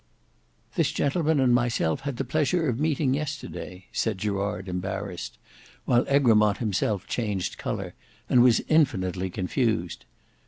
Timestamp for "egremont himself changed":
6.09-7.59